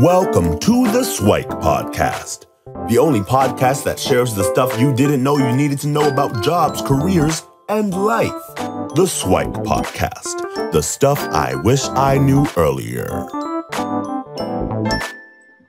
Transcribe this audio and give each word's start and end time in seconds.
Welcome 0.00 0.58
to 0.58 0.84
the 0.92 1.02
Swike 1.02 1.48
Podcast, 1.48 2.44
the 2.86 2.98
only 2.98 3.20
podcast 3.20 3.82
that 3.84 3.98
shares 3.98 4.34
the 4.34 4.44
stuff 4.44 4.78
you 4.78 4.94
didn't 4.94 5.22
know 5.22 5.38
you 5.38 5.56
needed 5.56 5.78
to 5.78 5.86
know 5.86 6.06
about 6.06 6.44
jobs, 6.44 6.82
careers, 6.82 7.42
and 7.70 7.94
life. 7.94 8.30
The 8.94 9.06
Swike 9.06 9.54
Podcast, 9.54 10.70
the 10.70 10.82
stuff 10.82 11.18
I 11.18 11.54
wish 11.54 11.88
I 11.88 12.18
knew 12.18 12.46
earlier. 12.58 13.08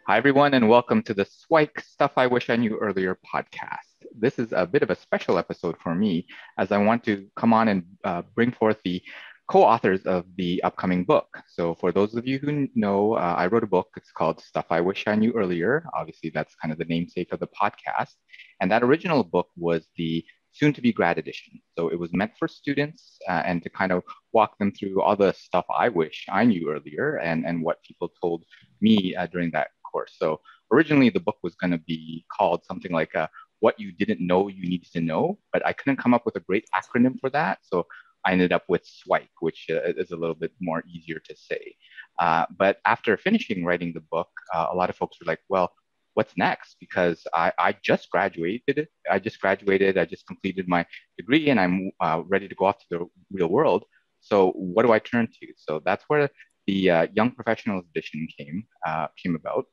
Hi, 0.07 0.17
everyone, 0.17 0.53
and 0.53 0.67
welcome 0.67 1.03
to 1.03 1.13
the 1.13 1.25
Swike 1.25 1.79
Stuff 1.79 2.11
I 2.17 2.27
Wish 2.27 2.49
I 2.49 2.57
Knew 2.57 2.77
Earlier 2.77 3.17
podcast. 3.33 4.07
This 4.13 4.39
is 4.39 4.51
a 4.51 4.65
bit 4.65 4.83
of 4.83 4.89
a 4.89 4.95
special 4.95 5.37
episode 5.37 5.77
for 5.77 5.95
me 5.95 6.27
as 6.57 6.73
I 6.73 6.79
want 6.79 7.05
to 7.05 7.27
come 7.37 7.53
on 7.53 7.69
and 7.69 7.83
uh, 8.03 8.23
bring 8.35 8.51
forth 8.51 8.77
the 8.83 9.01
co-authors 9.47 10.05
of 10.05 10.25
the 10.35 10.61
upcoming 10.63 11.05
book. 11.05 11.27
So 11.47 11.73
for 11.75 11.91
those 11.91 12.15
of 12.15 12.27
you 12.27 12.37
who 12.39 12.67
know, 12.75 13.13
uh, 13.13 13.35
I 13.37 13.47
wrote 13.47 13.63
a 13.63 13.67
book. 13.67 13.87
It's 13.95 14.11
called 14.11 14.41
Stuff 14.41 14.65
I 14.69 14.81
Wish 14.81 15.05
I 15.07 15.15
Knew 15.15 15.31
Earlier. 15.33 15.85
Obviously, 15.97 16.31
that's 16.33 16.55
kind 16.55 16.71
of 16.71 16.77
the 16.77 16.85
namesake 16.85 17.31
of 17.31 17.39
the 17.39 17.47
podcast. 17.47 18.15
And 18.59 18.69
that 18.71 18.83
original 18.83 19.23
book 19.23 19.47
was 19.55 19.87
the 19.95 20.23
soon 20.51 20.73
to 20.73 20.81
be 20.81 20.91
grad 20.91 21.17
edition. 21.17 21.61
So 21.77 21.89
it 21.89 21.99
was 21.99 22.13
meant 22.13 22.31
for 22.37 22.47
students 22.47 23.19
uh, 23.29 23.43
and 23.45 23.61
to 23.63 23.69
kind 23.69 23.91
of 23.91 24.03
walk 24.33 24.57
them 24.57 24.71
through 24.71 25.01
all 25.01 25.15
the 25.15 25.33
stuff 25.33 25.65
I 25.69 25.89
wish 25.89 26.25
I 26.29 26.43
knew 26.45 26.71
earlier 26.71 27.17
and, 27.17 27.45
and 27.45 27.63
what 27.63 27.83
people 27.83 28.11
told 28.21 28.43
me 28.81 29.15
uh, 29.15 29.27
during 29.27 29.51
that 29.51 29.69
course. 29.89 30.15
So 30.17 30.41
originally 30.71 31.09
the 31.09 31.19
book 31.19 31.37
was 31.43 31.55
going 31.55 31.71
to 31.71 31.77
be 31.77 32.25
called 32.35 32.65
something 32.65 32.91
like 32.91 33.15
uh, 33.15 33.27
what 33.59 33.79
you 33.79 33.91
didn't 33.91 34.19
know 34.19 34.47
you 34.47 34.67
needed 34.67 34.91
to 34.93 35.01
know, 35.01 35.37
but 35.53 35.65
I 35.65 35.73
couldn't 35.73 35.97
come 35.97 36.13
up 36.13 36.25
with 36.25 36.35
a 36.35 36.41
great 36.41 36.65
acronym 36.75 37.19
for 37.19 37.29
that. 37.31 37.59
So 37.61 37.85
I 38.25 38.33
ended 38.33 38.51
up 38.51 38.63
with 38.67 38.85
SWIKE, 38.85 39.29
which 39.39 39.67
uh, 39.69 39.81
is 39.83 40.11
a 40.11 40.17
little 40.17 40.35
bit 40.35 40.51
more 40.59 40.83
easier 40.87 41.19
to 41.19 41.35
say. 41.35 41.75
Uh, 42.19 42.45
but 42.57 42.79
after 42.85 43.15
finishing 43.17 43.63
writing 43.63 43.93
the 43.93 44.01
book, 44.11 44.29
uh, 44.53 44.67
a 44.71 44.75
lot 44.75 44.89
of 44.89 44.95
folks 44.95 45.17
were 45.19 45.29
like, 45.29 45.39
well, 45.49 45.71
what's 46.13 46.35
next? 46.35 46.77
Because 46.79 47.25
I, 47.33 47.53
I 47.59 47.75
just 47.83 48.09
graduated. 48.09 48.87
I 49.09 49.19
just 49.19 49.39
graduated. 49.39 49.97
I 49.97 50.05
just 50.05 50.25
completed 50.25 50.67
my 50.67 50.85
degree 51.17 51.49
and 51.49 51.59
I'm 51.59 51.91
uh, 51.99 52.23
ready 52.27 52.47
to 52.47 52.55
go 52.55 52.65
off 52.65 52.79
to 52.79 52.85
the 52.89 53.05
real 53.31 53.49
world. 53.49 53.85
So 54.19 54.51
what 54.51 54.83
do 54.83 54.91
I 54.91 54.99
turn 54.99 55.27
to? 55.27 55.47
So 55.55 55.79
that's 55.85 56.03
where 56.07 56.29
the 56.65 56.89
uh, 56.89 57.07
Young 57.13 57.31
Professionals 57.31 57.85
Edition 57.91 58.27
came, 58.35 58.65
uh, 58.85 59.07
came 59.21 59.35
about 59.35 59.65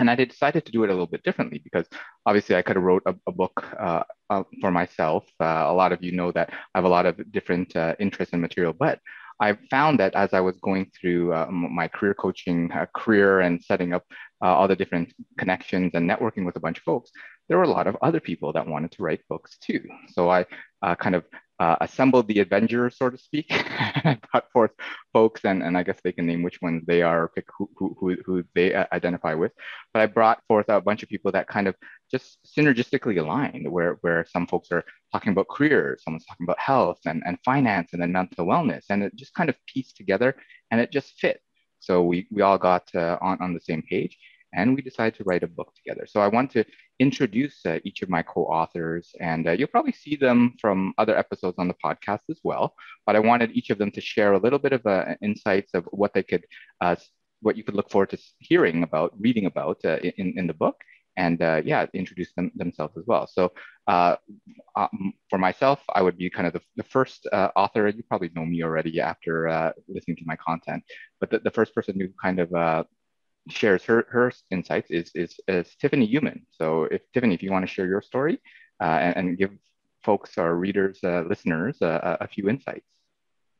and 0.00 0.10
I 0.10 0.14
decided 0.14 0.64
to 0.64 0.72
do 0.72 0.82
it 0.82 0.88
a 0.88 0.92
little 0.92 1.06
bit 1.06 1.22
differently 1.22 1.60
because 1.62 1.86
obviously 2.24 2.56
I 2.56 2.62
could 2.62 2.76
have 2.76 2.82
wrote 2.82 3.02
a, 3.04 3.14
a 3.26 3.32
book 3.32 3.64
uh, 3.78 4.02
uh, 4.30 4.44
for 4.60 4.70
myself. 4.70 5.24
Uh, 5.38 5.66
a 5.68 5.74
lot 5.74 5.92
of 5.92 6.02
you 6.02 6.12
know 6.12 6.32
that 6.32 6.48
I 6.50 6.78
have 6.78 6.84
a 6.84 6.88
lot 6.88 7.04
of 7.04 7.30
different 7.30 7.76
uh, 7.76 7.94
interests 8.00 8.32
and 8.32 8.40
material, 8.40 8.72
but 8.72 8.98
I 9.40 9.58
found 9.70 10.00
that 10.00 10.14
as 10.14 10.32
I 10.32 10.40
was 10.40 10.58
going 10.60 10.90
through 10.98 11.34
uh, 11.34 11.48
my 11.50 11.86
career 11.88 12.14
coaching 12.14 12.72
uh, 12.72 12.86
career 12.94 13.40
and 13.40 13.62
setting 13.62 13.92
up 13.92 14.04
all 14.42 14.68
the 14.68 14.76
different 14.76 15.12
connections 15.38 15.90
and 15.94 16.08
networking 16.08 16.46
with 16.46 16.56
a 16.56 16.60
bunch 16.60 16.78
of 16.78 16.84
folks, 16.84 17.10
there 17.48 17.58
were 17.58 17.64
a 17.64 17.76
lot 17.78 17.86
of 17.86 17.96
other 18.00 18.20
people 18.20 18.54
that 18.54 18.66
wanted 18.66 18.90
to 18.92 19.02
write 19.02 19.20
books 19.28 19.58
too. 19.58 19.82
So 20.08 20.30
I 20.30 20.46
kind 20.96 21.14
of 21.14 21.24
uh, 21.60 21.76
assembled 21.82 22.26
the 22.26 22.40
Avengers, 22.40 22.96
so 22.96 23.10
to 23.10 23.18
speak, 23.18 23.48
brought 24.32 24.50
forth 24.50 24.70
folks, 25.12 25.44
and, 25.44 25.62
and 25.62 25.76
I 25.76 25.82
guess 25.82 26.00
they 26.02 26.10
can 26.10 26.26
name 26.26 26.42
which 26.42 26.62
ones 26.62 26.82
they 26.86 27.02
are, 27.02 27.28
pick 27.28 27.44
who, 27.56 27.68
who, 27.76 28.16
who 28.24 28.44
they 28.54 28.74
uh, 28.74 28.86
identify 28.92 29.34
with. 29.34 29.52
But 29.92 30.00
I 30.00 30.06
brought 30.06 30.42
forth 30.48 30.70
a 30.70 30.80
bunch 30.80 31.02
of 31.02 31.10
people 31.10 31.32
that 31.32 31.48
kind 31.48 31.68
of 31.68 31.76
just 32.10 32.38
synergistically 32.56 33.20
aligned, 33.20 33.70
where, 33.70 33.98
where 34.00 34.24
some 34.26 34.46
folks 34.46 34.72
are 34.72 34.84
talking 35.12 35.32
about 35.32 35.48
career, 35.48 35.98
someone's 36.02 36.24
talking 36.24 36.46
about 36.46 36.58
health 36.58 37.00
and, 37.04 37.22
and 37.26 37.36
finance 37.44 37.90
and 37.92 38.00
then 38.00 38.12
mental 38.12 38.46
wellness, 38.46 38.84
and 38.88 39.02
it 39.02 39.14
just 39.14 39.34
kind 39.34 39.50
of 39.50 39.56
pieced 39.66 39.98
together 39.98 40.34
and 40.70 40.80
it 40.80 40.90
just 40.90 41.12
fit. 41.18 41.42
So 41.80 42.02
we, 42.02 42.26
we 42.30 42.40
all 42.40 42.58
got 42.58 42.88
uh, 42.94 43.18
on, 43.20 43.38
on 43.42 43.52
the 43.52 43.60
same 43.60 43.82
page 43.82 44.16
and 44.52 44.74
we 44.74 44.82
decided 44.82 45.14
to 45.16 45.24
write 45.24 45.42
a 45.42 45.48
book 45.48 45.72
together. 45.74 46.06
So 46.06 46.20
I 46.20 46.28
want 46.28 46.50
to 46.52 46.64
introduce 46.98 47.64
uh, 47.64 47.78
each 47.84 48.02
of 48.02 48.08
my 48.08 48.22
co-authors, 48.22 49.10
and 49.20 49.46
uh, 49.48 49.52
you'll 49.52 49.68
probably 49.68 49.92
see 49.92 50.16
them 50.16 50.54
from 50.60 50.92
other 50.98 51.16
episodes 51.16 51.58
on 51.58 51.68
the 51.68 51.74
podcast 51.84 52.24
as 52.30 52.40
well. 52.42 52.74
But 53.06 53.16
I 53.16 53.20
wanted 53.20 53.52
each 53.52 53.70
of 53.70 53.78
them 53.78 53.90
to 53.92 54.00
share 54.00 54.32
a 54.32 54.38
little 54.38 54.58
bit 54.58 54.72
of 54.72 54.84
uh, 54.86 55.14
insights 55.22 55.72
of 55.74 55.84
what 55.90 56.14
they 56.14 56.22
could, 56.22 56.44
uh, 56.80 56.96
what 57.40 57.56
you 57.56 57.64
could 57.64 57.74
look 57.74 57.90
forward 57.90 58.10
to 58.10 58.18
hearing 58.38 58.82
about, 58.82 59.14
reading 59.18 59.46
about 59.46 59.78
uh, 59.84 59.98
in 60.20 60.34
in 60.36 60.46
the 60.46 60.54
book, 60.54 60.76
and 61.16 61.40
uh, 61.42 61.62
yeah, 61.64 61.86
introduce 61.94 62.32
them, 62.34 62.50
themselves 62.54 62.96
as 62.96 63.04
well. 63.06 63.26
So 63.26 63.52
um, 63.86 64.16
for 65.28 65.38
myself, 65.38 65.80
I 65.94 66.02
would 66.02 66.16
be 66.16 66.30
kind 66.30 66.46
of 66.46 66.52
the, 66.52 66.60
the 66.76 66.84
first 66.84 67.26
author. 67.32 67.88
You 67.88 68.02
probably 68.08 68.30
know 68.34 68.44
me 68.44 68.62
already 68.62 69.00
after 69.00 69.72
listening 69.88 70.16
to 70.18 70.24
my 70.26 70.36
content, 70.36 70.82
but 71.20 71.30
the, 71.30 71.38
the 71.38 71.50
first 71.50 71.74
person 71.74 71.98
who 71.98 72.08
kind 72.22 72.38
of 72.40 72.86
shares 73.50 73.84
her, 73.84 74.06
her 74.10 74.32
insights 74.50 74.90
is, 74.90 75.10
is, 75.14 75.38
is 75.48 75.74
Tiffany 75.80 76.06
Uman. 76.06 76.46
So 76.50 76.84
if 76.84 77.02
Tiffany, 77.12 77.34
if 77.34 77.42
you 77.42 77.50
want 77.50 77.66
to 77.66 77.72
share 77.72 77.86
your 77.86 78.02
story 78.02 78.40
uh, 78.80 78.84
and, 78.84 79.16
and, 79.16 79.38
give 79.38 79.50
folks, 80.02 80.38
our 80.38 80.54
readers, 80.54 80.98
uh, 81.04 81.22
listeners, 81.28 81.82
uh, 81.82 82.16
a 82.20 82.26
few 82.26 82.48
insights. 82.48 82.86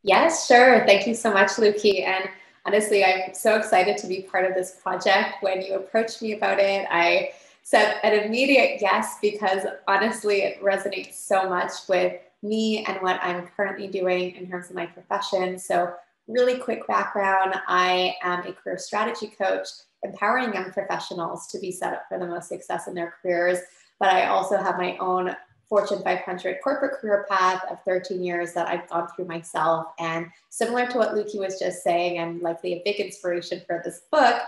Yes, 0.03 0.47
sure. 0.47 0.87
Thank 0.87 1.07
you 1.07 1.15
so 1.15 1.33
much, 1.33 1.51
Luki. 1.51 2.07
And 2.07 2.31
honestly, 2.65 3.05
I'm 3.05 3.35
so 3.35 3.57
excited 3.57 3.99
to 3.99 4.07
be 4.07 4.23
part 4.23 4.47
of 4.47 4.55
this 4.55 4.77
project. 4.83 5.43
When 5.43 5.61
you 5.61 5.75
approached 5.75 6.23
me 6.23 6.33
about 6.33 6.59
it, 6.59 6.87
I 6.91 7.33
said 7.63 8.01
an 8.03 8.25
immediate 8.25 8.79
yes 8.81 9.19
because 9.21 9.67
honestly, 9.87 10.43
it 10.43 10.63
resonates 10.63 11.15
so 11.15 11.49
much 11.49 11.73
with 11.89 12.15
me 12.43 12.85
and 12.87 13.01
what 13.03 13.21
I'm 13.23 13.47
currently 13.49 13.89
doing 13.89 14.35
in 14.37 14.49
terms 14.51 14.71
of 14.71 14.77
my 14.77 14.87
profession. 14.87 15.59
So 15.59 15.93
really 16.31 16.59
quick 16.59 16.87
background 16.87 17.55
I 17.67 18.15
am 18.23 18.47
a 18.47 18.53
career 18.53 18.79
strategy 18.79 19.29
coach, 19.29 19.69
empowering 20.03 20.55
young 20.55 20.73
professionals 20.73 21.47
to 21.49 21.59
be 21.59 21.71
set 21.71 21.93
up 21.93 22.05
for 22.09 22.19
the 22.19 22.27
most 22.27 22.49
success 22.49 22.87
in 22.87 22.95
their 22.95 23.15
careers. 23.21 23.59
But 23.99 24.11
I 24.11 24.27
also 24.27 24.57
have 24.57 24.79
my 24.79 24.97
own 24.99 25.37
Fortune 25.69 26.03
500 26.03 26.59
corporate 26.65 27.01
career 27.01 27.27
path 27.31 27.63
of 27.71 27.79
13 27.85 28.25
years 28.25 28.53
that 28.55 28.67
I've 28.67 28.89
gone 28.89 29.09
through 29.15 29.27
myself. 29.27 29.87
And 29.99 30.27
similar 30.49 30.87
to 30.87 30.99
what 30.99 31.15
Luki 31.15 31.39
was 31.39 31.61
just 31.61 31.85
saying, 31.85 32.19
and 32.19 32.43
likely 32.43 32.73
a 32.73 32.83
big 32.85 32.97
inspiration 32.97 33.63
for 33.67 33.81
this 33.85 34.03
book, 34.11 34.41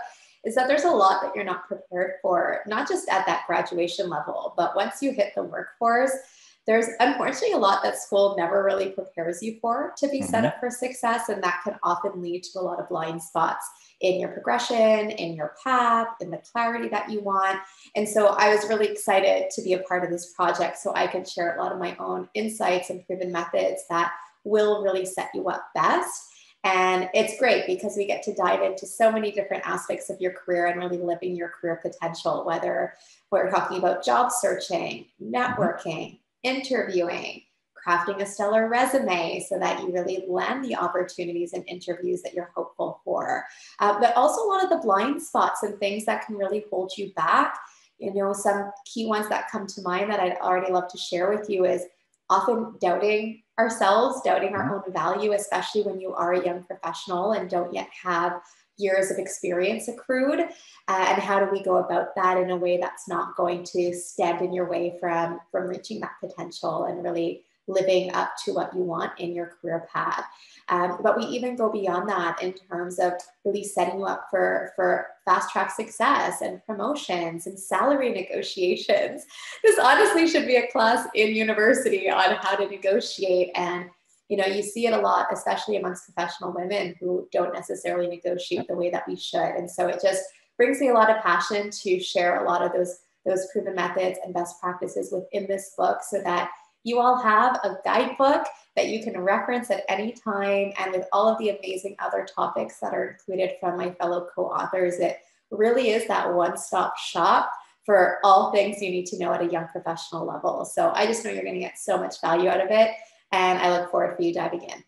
is 0.45 0.57
that 0.57 0.67
there's 0.67 0.83
a 0.83 0.91
lot 0.91 1.23
that 1.23 1.33
you're 1.37 1.45
not 1.45 1.69
prepared 1.69 2.15
for, 2.21 2.63
not 2.67 2.89
just 2.89 3.09
at 3.09 3.25
that 3.27 3.47
graduation 3.47 4.09
level, 4.09 4.55
but 4.57 4.75
once 4.75 5.01
you 5.01 5.13
hit 5.13 5.33
the 5.37 5.45
workforce 5.45 6.13
there's 6.67 6.87
unfortunately 7.01 7.53
a 7.53 7.59
lot 7.59 7.83
that 7.83 7.99
school 7.99 8.37
never 8.39 8.65
really 8.65 8.91
prepares 8.91 9.43
you 9.43 9.59
for 9.61 9.93
to 9.99 10.09
be 10.09 10.21
mm-hmm. 10.21 10.29
set 10.29 10.45
up 10.45 10.61
for 10.61 10.71
success. 10.71 11.29
And 11.29 11.43
that 11.43 11.61
can 11.65 11.77
often 11.83 12.23
lead 12.23 12.45
to 12.45 12.61
a 12.61 12.63
lot 12.63 12.79
of 12.79 12.89
blind 12.89 13.23
spots 13.23 13.69
in 14.01 14.21
your 14.21 14.29
progression, 14.31 15.11
in 15.11 15.35
your 15.35 15.55
path, 15.63 16.09
in 16.21 16.31
the 16.31 16.39
clarity 16.39 16.89
that 16.89 17.11
you 17.11 17.21
want. 17.21 17.59
And 17.97 18.09
so 18.09 18.29
I 18.29 18.55
was 18.55 18.69
really 18.69 18.89
excited 18.89 19.51
to 19.51 19.63
be 19.63 19.73
a 19.73 19.81
part 19.81 20.05
of 20.05 20.11
this 20.11 20.33
project 20.35 20.79
so 20.79 20.93
I 20.95 21.07
can 21.07 21.25
share 21.25 21.57
a 21.57 21.63
lot 21.63 21.73
of 21.73 21.79
my 21.79 21.97
own 21.99 22.29
insights 22.35 22.91
and 22.91 23.05
proven 23.07 23.33
methods 23.33 23.83
that 23.91 24.13
will 24.45 24.83
really 24.83 25.05
set 25.05 25.31
you 25.35 25.49
up 25.49 25.69
best. 25.75 26.29
And 26.65 27.09
it's 27.13 27.39
great 27.41 27.67
because 27.67 27.97
we 27.97 28.07
get 28.07 28.23
to 28.25 28.35
dive 28.35 28.63
into 28.63 28.87
so 28.87 29.11
many 29.11 29.33
different 29.33 29.67
aspects 29.67 30.11
of 30.11 30.21
your 30.21 30.33
career 30.33 30.67
and 30.67 30.79
really 30.79 30.99
living 30.99 31.35
your 31.35 31.49
career 31.49 31.81
potential, 31.83 32.45
whether 32.45 32.95
we're 33.33 33.51
talking 33.51 33.79
about 33.79 34.05
job 34.05 34.31
searching, 34.31 35.07
mm-hmm. 35.21 35.35
networking, 35.35 36.19
interviewing, 36.43 37.43
crafting 37.87 38.21
a 38.21 38.27
stellar 38.27 38.69
resume 38.69 39.45
so 39.49 39.59
that 39.59 39.81
you 39.81 39.93
really 39.93 40.25
land 40.29 40.65
the 40.65 40.77
opportunities 40.77 41.53
and 41.53 41.65
interviews 41.67 42.23
that 42.23 42.35
you're 42.35 42.53
hopeful 42.55 43.01
for. 43.05 43.45
Uh, 43.79 43.99
but 43.99 44.17
also, 44.17 44.47
one 44.47 44.63
of 44.63 44.71
the 44.71 44.79
blind 44.79 45.23
spots 45.23 45.63
and 45.63 45.79
things 45.79 46.05
that 46.05 46.27
can 46.27 46.37
really 46.37 46.65
hold 46.71 46.93
you 46.97 47.13
back. 47.15 47.59
You 47.99 48.13
know, 48.15 48.33
some 48.33 48.71
key 48.85 49.07
ones 49.07 49.29
that 49.29 49.51
come 49.51 49.67
to 49.67 49.83
mind 49.83 50.11
that 50.11 50.21
I'd 50.21 50.39
already 50.39 50.73
love 50.73 50.89
to 50.89 50.99
share 50.99 51.31
with 51.31 51.49
you 51.49 51.65
is 51.65 51.85
often 52.31 52.75
doubting 52.81 53.43
ourselves, 53.59 54.23
doubting 54.23 54.55
our 54.55 54.65
mm-hmm. 54.65 54.89
own 54.89 54.93
value, 54.93 55.33
especially 55.33 55.83
when 55.83 56.01
you 56.01 56.15
are 56.15 56.33
a 56.33 56.45
young 56.45 56.65
professional 56.65 57.33
and 57.33 57.49
don't 57.49 57.73
yet 57.73 57.89
have 57.91 58.41
years 58.83 59.11
of 59.11 59.19
experience 59.19 59.89
accrued 59.89 60.41
uh, 60.41 61.07
and 61.09 61.23
how 61.23 61.39
do 61.39 61.51
we 61.51 61.63
go 61.63 61.77
about 61.77 62.15
that 62.17 62.37
in 62.37 62.51
a 62.51 62.57
way 62.57 62.77
that's 62.77 63.09
not 63.09 63.37
going 63.37 63.63
to 63.63 63.95
stand 63.95 64.45
in 64.45 64.53
your 64.53 64.69
way 64.69 64.97
from 65.01 65.41
from 65.51 65.69
reaching 65.69 66.01
that 66.01 66.13
potential 66.21 66.85
and 66.85 67.03
really 67.05 67.45
living 67.69 68.13
up 68.13 68.33
to 68.45 68.53
what 68.53 68.75
you 68.75 68.81
want 68.81 69.13
in 69.21 69.33
your 69.33 69.55
career 69.61 69.87
path? 69.93 70.25
Um, 70.69 70.99
but 71.03 71.17
we 71.17 71.25
even 71.25 71.57
go 71.57 71.71
beyond 71.71 72.09
that 72.09 72.43
in 72.43 72.53
terms 72.53 72.99
of 72.99 73.13
really 73.45 73.65
setting 73.65 74.01
you 74.01 74.05
up 74.05 74.27
for 74.31 74.73
for 74.75 75.07
fast 75.25 75.51
track 75.51 75.71
success 75.71 76.41
and 76.41 76.65
promotions 76.67 77.47
and 77.47 77.59
salary 77.59 78.11
negotiations. 78.11 79.25
This 79.63 79.79
honestly 79.79 80.27
should 80.27 80.47
be 80.47 80.57
a 80.57 80.71
class 80.73 81.07
in 81.15 81.35
university 81.35 82.11
on 82.11 82.37
how 82.37 82.57
to 82.57 82.69
negotiate 82.69 83.51
and 83.55 83.91
you 84.33 84.39
know, 84.39 84.47
you 84.47 84.63
see 84.63 84.87
it 84.87 84.95
a 84.95 84.99
lot, 84.99 85.27
especially 85.31 85.77
amongst 85.77 86.07
professional 86.07 86.55
women 86.55 86.95
who 86.99 87.29
don't 87.33 87.53
necessarily 87.53 88.07
negotiate 88.09 88.67
the 88.67 88.75
way 88.75 88.89
that 88.89 89.07
we 89.07 89.15
should. 89.15 89.41
And 89.41 89.71
so 89.71 89.89
it 89.89 90.01
just 90.03 90.23
brings 90.57 90.81
me 90.81 90.89
a 90.89 90.95
lot 90.95 91.11
of 91.11 91.23
passion 91.23 91.69
to 91.69 92.01
share 92.01 92.43
a 92.43 92.49
lot 92.49 92.63
of 92.63 92.73
those 92.73 93.01
those 93.27 93.47
proven 93.53 93.75
methods 93.75 94.19
and 94.25 94.33
best 94.33 94.59
practices 94.59 95.13
within 95.13 95.47
this 95.47 95.75
book 95.77 95.99
so 96.09 96.23
that 96.23 96.49
you 96.83 96.99
all 96.99 97.21
have 97.23 97.57
a 97.63 97.77
guidebook 97.85 98.47
that 98.75 98.89
you 98.89 99.05
can 99.05 99.21
reference 99.21 99.71
at 99.71 99.85
any 99.87 100.13
time 100.13 100.73
and 100.79 100.93
with 100.93 101.07
all 101.13 101.29
of 101.29 101.39
the 101.39 101.51
amazing 101.51 101.95
other 101.99 102.27
topics 102.35 102.81
that 102.81 102.95
are 102.95 103.11
included 103.11 103.53
from 103.61 103.77
my 103.77 103.93
fellow 103.93 104.27
co-authors 104.35 104.95
it 104.95 105.19
really 105.53 105.91
is 105.91 106.09
that 106.09 106.35
one 106.35 106.57
stop 106.57 106.99
shop 106.99 107.53
for 107.85 108.19
all 108.25 108.51
things 108.51 108.81
you 108.81 108.91
need 108.91 109.07
to 109.07 109.19
know 109.19 109.33
at 109.33 109.43
a 109.43 109.51
young 109.51 109.67
professional 109.69 110.25
level. 110.25 110.65
So 110.65 110.93
I 110.95 111.07
just 111.07 111.25
know 111.25 111.31
you're 111.31 111.43
going 111.43 111.55
to 111.55 111.61
get 111.61 111.79
so 111.79 111.99
much 111.99 112.21
value 112.21 112.49
out 112.49 112.61
of 112.61 112.71
it. 112.71 112.91
And 113.33 113.59
I 113.59 113.79
look 113.79 113.91
forward 113.91 114.17
for 114.17 114.23
you 114.23 114.33
diving 114.33 114.63
in. 114.63 114.85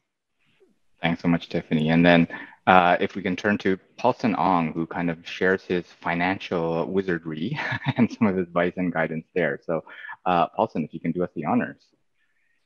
Thanks 1.03 1.23
so 1.23 1.29
much, 1.29 1.49
Tiffany. 1.49 1.91
And 1.91 2.05
then 2.05 2.29
uh, 2.67 2.97
if 3.01 3.15
we 3.15 3.23
can 3.23 3.37
turn 3.37 3.59
to 3.59 3.79
Paulson 3.99 4.35
Ong, 4.37 4.73
who 4.73 4.87
kind 4.87 5.11
of 5.11 5.19
shares 5.27 5.63
his 5.65 5.85
financial 6.01 6.87
wizardry 6.87 7.59
and 7.97 8.11
some 8.11 8.27
of 8.27 8.37
his 8.37 8.47
advice 8.47 8.73
and 8.77 8.93
guidance 8.93 9.27
there. 9.35 9.61
So, 9.67 9.85
uh, 10.25 10.47
Paulson, 10.49 10.85
if 10.85 10.95
you 10.95 11.01
can 11.01 11.13
do 11.13 11.23
us 11.23 11.31
the 11.35 11.45
honors. 11.45 11.85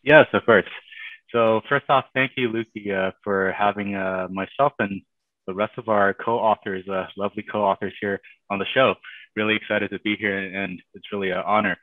Yes, 0.05 0.27
of 0.33 0.45
course. 0.45 0.67
So, 1.33 1.61
first 1.69 1.87
off, 1.89 2.05
thank 2.15 2.33
you, 2.37 2.49
Lucy, 2.49 2.93
uh, 2.93 3.11
for 3.25 3.53
having 3.53 3.95
uh, 3.95 4.29
myself 4.31 4.73
and 4.79 5.03
the 5.47 5.55
rest 5.55 5.73
of 5.79 5.89
our 5.89 6.15
co-authors, 6.15 6.89
uh, 6.89 7.07
lovely 7.17 7.43
co-authors 7.51 7.95
here 8.01 8.21
on 8.51 8.59
the 8.59 8.67
show. 8.73 8.95
Really 9.35 9.57
excited 9.57 9.91
to 9.91 9.99
be 10.01 10.15
here, 10.17 10.39
and 10.39 10.81
it's 10.95 11.07
really 11.13 11.31
an 11.31 11.43
honor. 11.45 11.77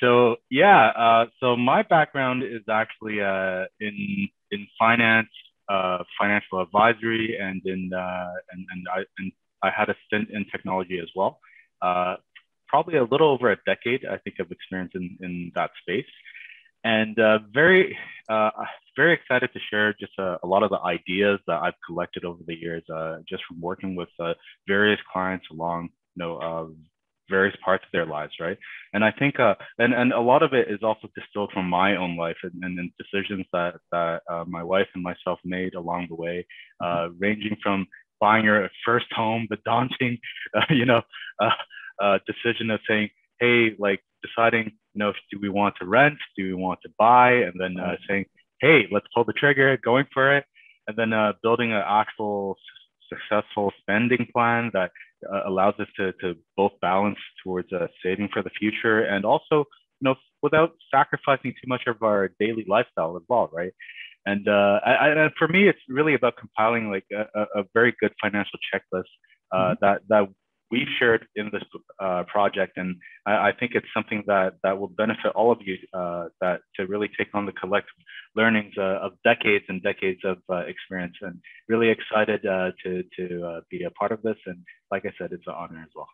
So, 0.00 0.36
yeah, 0.50 0.88
uh, 0.96 1.26
so 1.40 1.56
my 1.56 1.82
background 1.82 2.42
is 2.42 2.62
actually 2.68 3.18
in 3.18 4.28
in 4.50 4.66
finance 4.78 5.28
uh, 5.70 6.02
financial 6.18 6.60
advisory 6.60 7.38
and 7.40 7.62
in 7.64 7.92
uh, 7.94 8.32
and, 8.50 8.66
and 8.72 8.86
I 8.92 8.98
and 9.18 9.32
I 9.62 9.70
had 9.70 9.88
a 9.88 9.94
stint 10.06 10.30
in 10.30 10.44
technology 10.50 10.98
as 11.00 11.08
well. 11.14 11.38
Uh, 11.80 12.16
probably 12.66 12.96
a 12.96 13.04
little 13.04 13.30
over 13.30 13.52
a 13.52 13.56
decade, 13.66 14.04
I 14.04 14.18
think, 14.18 14.36
of 14.40 14.50
experience 14.50 14.92
in, 14.94 15.16
in 15.20 15.52
that 15.54 15.70
space, 15.82 16.10
and 16.82 17.18
uh, 17.18 17.38
very 17.52 17.96
uh, 18.28 18.50
very 18.96 19.14
excited 19.14 19.50
to 19.52 19.60
share 19.70 19.92
just 19.92 20.12
a, 20.18 20.38
a, 20.42 20.46
lot 20.46 20.62
of 20.62 20.70
the 20.70 20.80
ideas 20.80 21.38
that 21.46 21.60
I've 21.62 21.80
collected 21.86 22.24
over 22.24 22.42
the 22.46 22.54
years, 22.54 22.82
uh, 22.92 23.18
just 23.28 23.42
from 23.46 23.60
working 23.60 23.94
with 23.94 24.08
various 24.66 25.00
clients 25.12 25.46
along 25.52 25.90
you 26.16 26.24
know 26.24 26.74
various 27.30 27.56
parts 27.64 27.84
of 27.84 27.92
their 27.92 28.06
lives, 28.06 28.32
right? 28.40 28.58
And 28.92 29.04
I 29.04 29.12
think, 29.12 29.38
uh, 29.38 29.54
and 29.78 29.94
and 29.94 30.12
a 30.12 30.20
lot 30.20 30.42
of 30.42 30.52
it 30.52 30.68
is 30.70 30.80
also 30.82 31.08
distilled 31.14 31.50
from 31.52 31.68
my 31.68 31.96
own 31.96 32.16
life 32.16 32.36
and, 32.42 32.52
and, 32.62 32.78
and 32.78 32.90
decisions 32.98 33.46
that 33.52 33.76
that 33.92 34.22
uh, 34.30 34.44
my 34.46 34.62
wife 34.62 34.88
and 34.94 35.02
myself 35.02 35.38
made 35.44 35.74
along 35.74 36.06
the 36.08 36.16
way, 36.16 36.46
uh, 36.84 37.08
ranging 37.18 37.56
from 37.62 37.86
buying 38.20 38.44
your 38.44 38.68
first 38.84 39.06
home, 39.12 39.46
the 39.48 39.58
daunting, 39.64 40.18
uh, 40.56 40.62
you 40.68 40.84
know, 40.84 41.02
uh, 41.40 41.50
uh, 42.02 42.18
decision 42.26 42.70
of 42.70 42.80
saying, 42.88 43.08
hey, 43.38 43.74
like 43.78 44.00
deciding, 44.22 44.66
you 44.66 44.98
know, 44.98 45.12
do 45.30 45.38
we 45.40 45.48
want 45.48 45.74
to 45.80 45.86
rent, 45.86 46.18
do 46.36 46.44
we 46.44 46.54
want 46.54 46.80
to 46.82 46.90
buy, 46.98 47.32
and 47.32 47.54
then 47.58 47.76
saying, 48.08 48.26
hey, 48.60 48.86
let's 48.92 49.06
pull 49.14 49.24
the 49.24 49.32
trigger, 49.32 49.78
going 49.82 50.04
for 50.12 50.36
it, 50.36 50.44
and 50.86 50.96
then 50.96 51.12
building 51.42 51.72
an 51.72 51.82
actual 51.86 52.58
successful 53.10 53.72
spending 53.80 54.26
plan 54.32 54.70
that 54.72 54.90
uh, 55.32 55.48
allows 55.48 55.74
us 55.78 55.88
to, 55.96 56.12
to 56.20 56.34
both 56.56 56.72
balance 56.80 57.18
towards 57.42 57.72
uh, 57.72 57.86
saving 58.02 58.28
for 58.32 58.42
the 58.42 58.50
future 58.58 59.02
and 59.02 59.24
also, 59.24 59.64
you 60.00 60.04
know, 60.04 60.14
without 60.42 60.72
sacrificing 60.92 61.52
too 61.52 61.68
much 61.68 61.82
of 61.86 62.02
our 62.02 62.30
daily 62.38 62.64
lifestyle 62.68 63.16
as 63.16 63.22
well, 63.28 63.50
right? 63.52 63.72
And, 64.26 64.48
uh, 64.48 64.80
I, 64.84 65.08
and 65.08 65.30
for 65.38 65.48
me, 65.48 65.68
it's 65.68 65.78
really 65.88 66.14
about 66.14 66.36
compiling 66.36 66.90
like 66.90 67.04
a, 67.12 67.60
a 67.60 67.64
very 67.74 67.94
good 68.00 68.12
financial 68.20 68.58
checklist 68.72 69.04
uh, 69.52 69.56
mm-hmm. 69.56 69.74
that 69.80 70.02
that 70.08 70.28
we've 70.70 70.88
shared 70.98 71.26
in 71.36 71.50
this 71.52 71.62
uh, 71.98 72.24
project, 72.24 72.76
and 72.76 72.96
I, 73.26 73.48
I, 73.48 73.52
think 73.58 73.72
it's 73.74 73.86
something 73.92 74.22
that 74.26 74.54
that 74.62 74.78
will 74.78 74.88
benefit 74.88 75.32
all 75.34 75.50
of 75.50 75.58
you 75.62 75.76
uh, 75.92 76.28
that 76.40 76.60
to 76.76 76.86
really 76.86 77.10
take 77.18 77.28
on 77.34 77.46
the 77.46 77.52
collective 77.52 77.94
learnings 78.36 78.74
uh, 78.78 78.98
of 79.02 79.12
decades 79.24 79.64
and 79.68 79.82
decades 79.82 80.20
of 80.24 80.38
uh, 80.48 80.58
experience. 80.58 81.16
And 81.22 81.40
really 81.68 81.88
excited 81.88 82.46
uh, 82.46 82.70
to 82.84 83.02
to 83.18 83.46
uh, 83.46 83.60
be 83.70 83.84
a 83.84 83.90
part 83.90 84.12
of 84.12 84.22
this. 84.22 84.36
And 84.46 84.58
like 84.90 85.04
I 85.04 85.12
said, 85.18 85.32
it's 85.32 85.46
an 85.46 85.54
honor 85.56 85.82
as 85.82 85.90
well. 85.94 86.08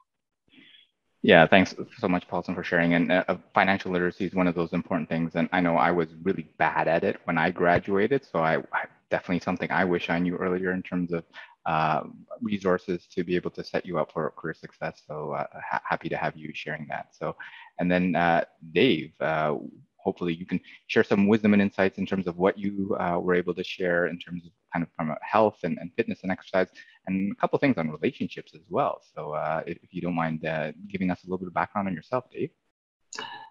Yeah, 1.23 1.47
thanks 1.47 1.75
so 1.99 2.09
much, 2.09 2.29
Paulson, 2.29 2.55
for 2.55 2.62
sharing. 2.62 2.94
And 2.94 3.25
financial 3.52 3.91
literacy 3.91 4.26
is 4.26 4.35
one 4.35 4.47
of 4.47 4.55
those 4.55 4.73
important 4.73 5.09
things. 5.09 5.32
And 5.35 5.49
I 5.50 5.61
know 5.61 5.76
I 5.76 5.91
was 5.91 6.09
really 6.23 6.47
bad 6.56 6.87
at 6.87 7.02
it 7.02 7.20
when 7.25 7.37
I 7.37 7.50
graduated. 7.50 8.25
So 8.31 8.38
I, 8.38 8.59
I 8.73 8.85
definitely 9.11 9.41
something 9.41 9.70
I 9.70 9.85
wish 9.85 10.09
I 10.09 10.20
knew 10.20 10.37
earlier 10.37 10.73
in 10.73 10.82
terms 10.82 11.12
of 11.12 11.25
uh, 11.67 12.03
resources 12.41 13.07
to 13.09 13.25
be 13.25 13.37
able 13.37 13.51
to 13.51 13.65
set 13.65 13.85
you 13.85 13.99
up 13.99 14.13
for 14.13 14.33
career 14.37 14.55
success. 14.55 15.03
So 15.07 15.33
uh, 15.33 15.47
ha 15.69 15.81
happy 15.85 16.09
to 16.09 16.17
have 16.17 16.37
you 16.37 16.51
sharing 16.55 16.87
that. 16.89 17.09
So, 17.19 17.37
and 17.79 17.91
then 17.91 18.15
uh, 18.15 18.45
Dave, 18.73 19.13
uh, 19.21 19.57
hopefully 19.97 20.33
you 20.33 20.47
can 20.47 20.61
share 20.87 21.03
some 21.05 21.27
wisdom 21.27 21.53
and 21.53 21.61
insights 21.61 21.99
in 21.99 22.07
terms 22.07 22.27
of 22.27 22.37
what 22.37 22.57
you 22.57 22.97
uh, 23.01 23.19
were 23.19 23.35
able 23.35 23.53
to 23.55 23.65
share 23.65 24.07
in 24.07 24.19
terms 24.19 24.47
of 24.47 24.53
kind 24.73 24.85
of 24.85 24.89
from 24.97 25.15
health 25.23 25.59
and, 25.65 25.77
and 25.79 25.91
fitness 25.97 26.21
and 26.23 26.31
exercise 26.31 26.69
and 27.07 27.33
a 27.33 27.35
couple 27.35 27.59
things 27.59 27.77
on 27.79 27.91
relationships 27.91 28.53
as 28.55 28.62
well. 28.69 29.03
So 29.15 29.35
if, 29.67 29.79
if, 29.83 29.93
you 29.93 30.01
don't 30.01 30.15
mind 30.15 30.47
giving 30.89 31.11
us 31.11 31.25
a 31.25 31.27
little 31.27 31.39
bit 31.39 31.49
of 31.49 31.55
background 31.55 31.89
on 31.89 31.95
yourself, 31.95 32.31
Dave. 32.31 32.51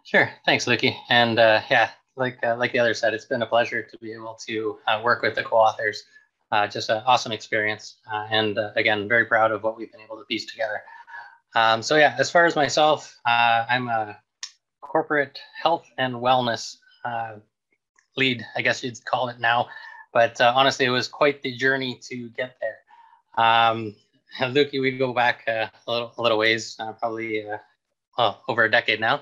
Sure. 0.05 0.29
Thanks, 0.45 0.65
Luki. 0.65 0.95
And 1.09 1.37
yeah, 1.37 1.89
like 2.17 2.37
uh, 2.43 2.55
like 2.55 2.71
the 2.71 2.79
other 2.79 2.93
said, 2.93 3.13
it's 3.13 3.25
been 3.25 3.41
a 3.41 3.45
pleasure 3.45 3.83
to 3.83 3.97
be 3.97 4.13
able 4.13 4.37
to 4.47 4.77
uh, 4.87 5.01
work 5.03 5.21
with 5.21 5.35
the 5.35 5.43
co-authors 5.43 6.03
uh, 6.51 6.67
just 6.67 6.89
an 6.89 7.01
awesome 7.05 7.31
experience. 7.31 7.97
Uh, 8.11 8.27
and 8.29 8.57
uh, 8.57 8.71
again, 8.75 9.07
very 9.07 9.25
proud 9.25 9.51
of 9.51 9.63
what 9.63 9.77
we've 9.77 9.91
been 9.91 10.01
able 10.01 10.17
to 10.17 10.25
piece 10.25 10.45
together. 10.45 10.81
Um, 11.55 11.81
so 11.81 11.95
yeah, 11.95 12.15
as 12.17 12.29
far 12.29 12.45
as 12.45 12.55
myself, 12.55 13.17
uh, 13.25 13.65
I'm 13.69 13.87
a 13.87 14.17
corporate 14.81 15.39
health 15.61 15.85
and 15.97 16.15
wellness 16.15 16.77
uh, 17.03 17.35
lead, 18.17 18.45
I 18.55 18.61
guess 18.61 18.83
you'd 18.83 19.03
call 19.05 19.29
it 19.29 19.39
now. 19.39 19.67
But 20.13 20.39
uh, 20.39 20.53
honestly, 20.55 20.85
it 20.85 20.89
was 20.89 21.07
quite 21.07 21.41
the 21.41 21.55
journey 21.55 21.99
to 22.09 22.29
get 22.29 22.57
there. 22.61 23.45
Um, 23.45 23.95
Luki, 24.39 24.81
we 24.81 24.97
go 24.97 25.13
back 25.13 25.47
a 25.47 25.71
little, 25.87 26.13
a 26.17 26.21
little 26.21 26.37
ways, 26.37 26.77
probably 26.99 27.45
well, 28.17 28.43
over 28.47 28.63
a 28.63 28.71
decade 28.71 28.99
now. 28.99 29.21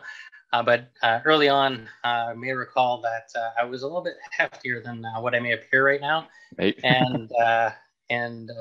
Uh, 0.54 0.62
but 0.62 0.92
uh, 1.02 1.20
early 1.26 1.50
on, 1.50 1.90
uh, 2.04 2.28
I 2.30 2.34
may 2.36 2.54
recall 2.54 3.02
that 3.02 3.28
uh, 3.36 3.50
I 3.60 3.66
was 3.66 3.82
a 3.82 3.88
little 3.88 4.04
bit 4.04 4.14
heftier 4.40 4.84
than 4.84 5.04
uh, 5.04 5.20
what 5.20 5.34
I 5.34 5.40
may 5.40 5.54
appear 5.54 5.84
right 5.84 6.00
now, 6.00 6.28
right. 6.60 6.80
and 6.84 7.32
uh, 7.42 7.72
and 8.12 8.52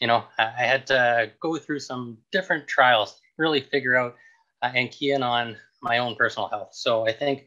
you 0.00 0.06
know 0.06 0.24
I 0.38 0.64
had 0.64 0.86
to 0.86 1.30
go 1.40 1.58
through 1.58 1.80
some 1.80 2.16
different 2.32 2.66
trials, 2.66 3.20
really 3.36 3.60
figure 3.60 3.96
out 3.96 4.16
and 4.62 4.90
key 4.90 5.12
in 5.12 5.22
on 5.22 5.56
my 5.82 5.98
own 5.98 6.16
personal 6.16 6.48
health. 6.48 6.70
So 6.72 7.06
I 7.06 7.12
think 7.12 7.46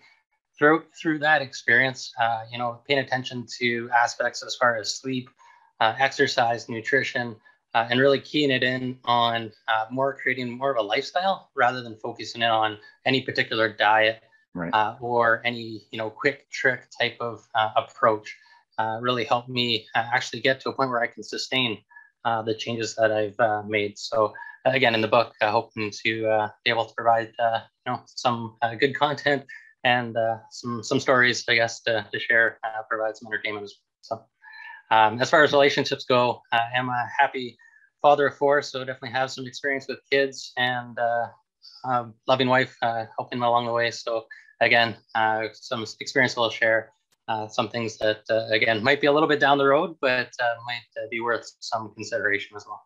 through 0.56 0.84
through 1.02 1.18
that 1.20 1.42
experience, 1.42 2.14
you 2.52 2.60
know, 2.60 2.82
paying 2.88 3.00
attention 3.00 3.48
to 3.58 3.90
aspects 3.90 4.44
as 4.44 4.56
far 4.56 4.78
as 4.78 4.94
sleep, 4.94 5.32
exercise, 5.82 6.70
nutrition, 6.70 7.36
uh, 7.74 7.88
and 7.90 8.00
really 8.00 8.20
keying 8.20 8.52
it 8.52 8.64
in 8.64 8.98
on 9.06 9.52
uh, 9.68 9.86
more 9.92 10.14
creating 10.16 10.58
more 10.58 10.72
of 10.72 10.78
a 10.78 10.82
lifestyle 10.82 11.50
rather 11.56 11.82
than 11.82 11.96
focusing 11.98 12.42
in 12.42 12.50
on 12.50 12.78
any 13.06 13.22
particular 13.22 13.72
diet 13.72 14.24
right. 14.54 14.74
uh, 14.74 14.96
or 15.00 15.42
any 15.46 15.82
you 15.92 15.98
know 15.98 16.10
quick 16.10 16.50
trick 16.50 16.88
type 17.00 17.18
of 17.20 17.48
uh, 17.56 17.70
approach 17.76 18.36
uh, 18.78 18.98
really 19.02 19.24
helped 19.24 19.50
me 19.50 19.86
uh, 19.96 20.06
actually 20.14 20.40
get 20.40 20.60
to 20.62 20.70
a 20.70 20.74
point 20.74 20.90
where 20.90 21.02
I 21.02 21.08
can 21.08 21.24
sustain 21.24 21.78
the 22.46 22.54
changes 22.54 22.96
that 22.96 23.12
I've 23.12 23.68
made. 23.68 23.98
So 23.98 24.34
again, 24.64 24.94
in 24.94 25.02
the 25.02 25.08
book, 25.08 25.34
hoping 25.42 25.92
to 26.04 26.50
be 26.64 26.70
able 26.70 26.86
to 26.86 26.94
provide 26.94 27.34
you 27.40 27.92
know 27.92 28.02
some 28.06 28.56
good 28.80 28.96
content 28.96 29.46
and 29.84 30.16
some 30.52 30.84
some 30.84 31.00
stories, 31.00 31.44
I 31.50 31.56
guess, 31.56 31.82
to, 31.82 32.06
to 32.12 32.20
share, 32.20 32.60
provide 32.88 33.18
some 33.18 33.28
entertainment 33.28 33.64
as 33.64 33.74
well. 34.10 34.20
So. 34.20 34.26
Um, 34.92 35.22
as 35.22 35.30
far 35.30 35.44
as 35.44 35.52
relationships 35.52 36.06
go, 36.06 36.42
I 36.52 36.62
am 36.76 36.90
a 36.90 37.08
happy 37.20 37.58
father 38.02 38.28
of 38.28 38.38
four, 38.38 38.62
so 38.62 38.80
definitely 38.80 39.12
have 39.12 39.32
some 39.32 39.46
experience 39.46 39.88
with 39.88 40.00
kids 40.12 40.52
and 40.58 40.98
uh, 40.98 41.28
uh, 41.84 42.06
loving 42.28 42.48
wife 42.48 42.76
uh, 42.82 43.06
helping 43.18 43.42
along 43.42 43.66
the 43.66 43.74
way. 43.74 43.92
So 43.92 44.26
again, 44.62 44.98
uh, 45.16 45.48
some 45.54 45.86
experience 46.00 46.38
I'll 46.38 46.50
share. 46.50 46.94
Uh, 47.28 47.48
some 47.48 47.70
things 47.70 48.00
that 48.00 48.22
uh, 48.32 48.48
again 48.50 48.84
might 48.84 49.00
be 49.00 49.06
a 49.06 49.12
little 49.12 49.30
bit 49.30 49.40
down 49.40 49.60
the 49.60 49.66
road, 49.66 49.96
but 50.02 50.32
might 50.66 51.10
be 51.12 51.20
worth 51.20 51.48
some 51.60 51.94
consideration 51.94 52.58
as 52.58 52.66
well. 52.66 52.82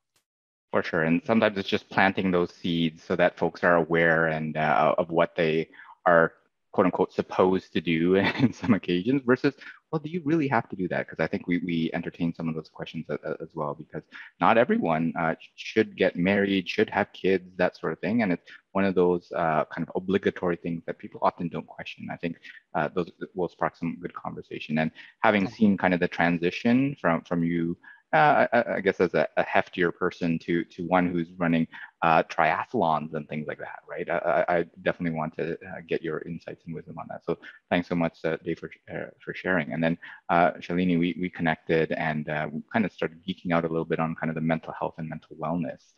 For 0.72 0.84
sure, 0.84 1.04
and 1.04 1.22
sometimes 1.24 1.58
it's 1.58 1.70
just 1.70 1.90
planting 1.90 2.32
those 2.32 2.54
seeds 2.54 3.04
so 3.04 3.16
that 3.16 3.38
folks 3.38 3.64
are 3.64 3.76
aware 3.76 4.28
and 4.28 4.58
of 4.58 5.12
what 5.12 5.38
they 5.38 5.70
are 6.06 6.34
quote 6.74 6.86
unquote 6.86 7.14
supposed 7.14 7.72
to 7.72 7.80
do 7.80 8.16
in 8.44 8.52
some 8.52 8.74
occasions 8.74 9.22
versus 9.26 9.54
well 9.92 10.00
do 10.00 10.10
you 10.10 10.22
really 10.26 10.48
have 10.48 10.68
to 10.70 10.76
do 10.76 10.88
that? 10.88 11.08
Because 11.08 11.24
i 11.24 11.28
think 11.28 11.48
we, 11.48 11.60
we 11.60 11.90
entertain 11.94 12.34
some 12.34 12.50
of 12.50 12.56
those 12.56 12.70
questions 12.70 13.06
as, 13.10 13.20
as 13.42 13.50
well 13.54 13.74
because 13.74 14.04
not 14.42 14.58
everyone 14.58 15.14
uh, 15.18 15.36
should 15.56 15.96
get 15.96 16.16
married 16.16 16.68
should 16.68 16.90
have 16.90 17.08
kids 17.14 17.46
that 17.58 17.78
sort 17.78 17.94
of 17.94 18.00
thing. 18.00 18.24
And 18.24 18.34
it's 18.34 18.44
one 18.72 18.86
of 18.86 18.96
those 18.96 19.32
uh, 19.32 19.64
kind 19.74 19.88
of 19.88 19.96
obligatory 19.96 20.58
things 20.58 20.84
that 20.88 20.98
people 20.98 21.20
often 21.22 21.48
don't 21.48 21.68
question. 21.68 22.08
I 22.12 22.18
think 22.18 22.38
uh, 22.74 22.90
those 22.94 23.10
will 23.36 23.48
spark 23.48 23.76
some 23.76 23.98
good 24.02 24.14
conversation. 24.14 24.80
And 24.80 24.92
having 25.22 25.48
seen 25.48 25.78
kind 25.78 25.94
of 25.94 26.00
the 26.00 26.08
transition 26.08 26.96
from 27.00 27.22
from 27.22 27.44
you 27.44 27.78
uh, 28.14 28.48
I, 28.54 28.76
I, 28.76 28.82
guess 28.82 29.00
as 29.00 29.16
a, 29.16 29.28
a, 29.38 29.44
heftier 29.44 29.94
person 29.94 30.38
to 30.40 30.64
to 30.66 30.86
one 30.88 31.10
who's 31.12 31.32
running 31.38 31.68
uh, 32.04 32.22
triathlons 32.24 33.16
and 33.16 33.28
things 33.28 33.48
like 33.48 33.58
that, 33.58 33.80
right? 33.90 34.08
I, 34.08 34.46
I 34.48 34.66
definitely 34.84 35.18
want 35.18 35.36
to 35.38 35.54
uh, 35.54 35.82
get 35.88 36.04
your 36.04 36.22
insights 36.22 36.64
and 36.66 36.76
wisdom 36.76 37.00
on 37.00 37.08
that. 37.10 37.26
So 37.26 37.40
thanks 37.72 37.88
so 37.88 37.96
much, 37.96 38.20
uh, 38.24 38.38
Dave, 38.44 38.60
for 38.60 38.70
uh, 38.94 39.10
for 39.24 39.34
sharing. 39.34 39.74
And 39.74 39.84
then 39.84 39.98
uh, 40.30 40.52
Shalini, 40.60 41.00
we 41.00 41.18
we 41.20 41.30
connected 41.30 41.92
and 41.94 42.28
we 42.54 42.62
kind 42.72 42.86
of 42.86 42.92
started 42.92 43.20
geeking 43.28 43.52
out 43.52 43.66
a 43.66 43.68
little 43.68 43.86
bit 43.86 44.00
on 44.00 44.16
kind 44.16 44.30
of 44.30 44.36
the 44.36 44.42
mental 44.42 44.74
health 44.80 44.96
and 45.00 45.10
mental 45.10 45.36
wellness 45.38 45.94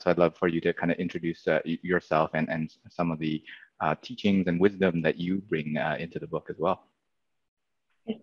so 0.00 0.10
I'd 0.10 0.18
love 0.18 0.36
for 0.36 0.48
you 0.48 0.60
to 0.62 0.72
kind 0.72 0.90
of 0.90 0.98
introduce 0.98 1.46
yourself 1.64 2.30
and, 2.34 2.48
and 2.48 2.72
some 2.90 3.12
of 3.12 3.20
the 3.20 3.40
teachings 4.02 4.48
and 4.48 4.58
wisdom 4.58 5.00
that 5.02 5.16
you 5.16 5.38
bring 5.48 5.76
into 6.00 6.18
the 6.18 6.26
book 6.26 6.48
as 6.50 6.56
well. 6.58 6.88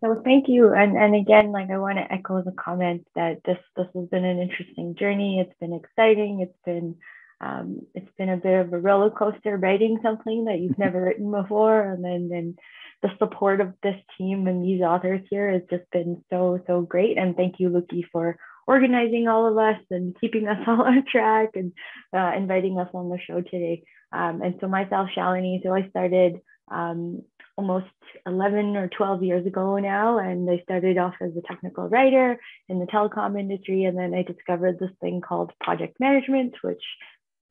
So 0.01 0.21
thank 0.23 0.45
you, 0.47 0.73
and 0.73 0.97
and 0.97 1.15
again, 1.15 1.51
like 1.51 1.71
I 1.71 1.77
want 1.77 1.97
to 1.97 2.13
echo 2.13 2.41
the 2.43 2.53
comment 2.53 3.07
that 3.15 3.41
this 3.45 3.57
this 3.77 3.87
has 3.95 4.09
been 4.09 4.25
an 4.25 4.39
interesting 4.39 4.95
journey. 4.95 5.39
It's 5.39 5.57
been 5.59 5.73
exciting. 5.73 6.41
It's 6.41 6.59
been 6.65 6.97
um, 7.41 7.81
it's 7.95 8.11
been 8.17 8.29
a 8.29 8.37
bit 8.37 8.61
of 8.61 8.73
a 8.73 8.79
roller 8.79 9.09
coaster 9.09 9.57
writing 9.57 9.99
something 10.03 10.45
that 10.45 10.59
you've 10.59 10.77
never 10.79 11.01
written 11.03 11.31
before, 11.31 11.81
and 11.81 12.03
then 12.03 12.29
then 12.29 12.55
the 13.01 13.09
support 13.19 13.61
of 13.61 13.73
this 13.83 13.97
team 14.17 14.47
and 14.47 14.63
these 14.63 14.81
authors 14.83 15.21
here 15.31 15.51
has 15.51 15.63
just 15.69 15.89
been 15.91 16.23
so 16.29 16.59
so 16.67 16.81
great. 16.81 17.17
And 17.17 17.35
thank 17.35 17.55
you, 17.59 17.69
Luki, 17.69 18.03
for 18.11 18.37
organizing 18.67 19.27
all 19.27 19.47
of 19.51 19.57
us 19.57 19.81
and 19.91 20.15
keeping 20.21 20.47
us 20.47 20.59
all 20.67 20.83
on 20.83 21.05
track 21.11 21.51
and 21.55 21.73
uh, 22.15 22.33
inviting 22.37 22.79
us 22.79 22.89
on 22.93 23.09
the 23.09 23.19
show 23.27 23.41
today. 23.41 23.83
Um, 24.13 24.41
and 24.43 24.55
so 24.61 24.67
myself, 24.67 25.09
Shalini, 25.17 25.63
so 25.63 25.73
I 25.73 25.89
started 25.89 26.35
um, 26.71 27.23
almost 27.55 27.85
11 28.25 28.75
or 28.75 28.89
12 28.89 29.23
years 29.23 29.45
ago 29.45 29.77
now. 29.77 30.17
And 30.17 30.49
I 30.49 30.61
started 30.63 30.97
off 30.97 31.13
as 31.21 31.31
a 31.37 31.47
technical 31.47 31.87
writer 31.87 32.39
in 32.69 32.79
the 32.79 32.85
telecom 32.85 33.39
industry. 33.39 33.85
And 33.85 33.97
then 33.97 34.13
I 34.13 34.23
discovered 34.23 34.79
this 34.79 34.91
thing 35.01 35.21
called 35.21 35.51
project 35.59 35.99
management, 35.99 36.55
which 36.61 36.81